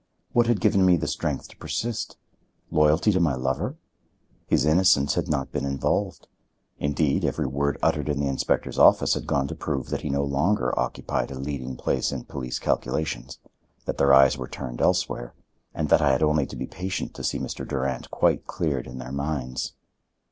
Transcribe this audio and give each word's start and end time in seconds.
What 0.33 0.47
had 0.47 0.59
given 0.59 0.83
me 0.83 0.97
the 0.97 1.05
strength 1.05 1.47
to 1.49 1.57
persist? 1.57 2.17
Loyalty 2.71 3.11
to 3.11 3.19
my 3.19 3.35
lover? 3.35 3.77
His 4.47 4.65
innocence 4.65 5.13
had 5.13 5.27
not 5.27 5.51
been 5.51 5.63
involved. 5.63 6.27
Indeed, 6.79 7.23
every 7.23 7.45
word 7.45 7.77
uttered 7.83 8.09
in 8.09 8.19
the 8.19 8.25
inspector's 8.25 8.79
office 8.79 9.13
had 9.13 9.27
gone 9.27 9.47
to 9.49 9.53
prove 9.53 9.89
that 9.91 10.01
he 10.01 10.09
no 10.09 10.23
longer 10.23 10.73
occupied 10.75 11.29
a 11.29 11.37
leading 11.37 11.75
place 11.77 12.11
in 12.11 12.23
police 12.23 12.57
calculations: 12.57 13.37
that 13.85 13.99
their 13.99 14.11
eyes 14.11 14.39
were 14.39 14.47
turned 14.47 14.81
elsewhere, 14.81 15.35
and 15.71 15.89
that 15.89 16.01
I 16.01 16.09
had 16.13 16.23
only 16.23 16.47
to 16.47 16.55
be 16.55 16.65
patient 16.65 17.13
to 17.13 17.23
see 17.23 17.37
Mr. 17.37 17.63
Durand 17.67 18.09
quite 18.09 18.47
cleared 18.47 18.87
in 18.87 18.97
their 18.97 19.11
minds. 19.11 19.73